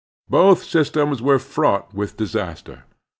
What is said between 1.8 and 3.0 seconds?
with disaster.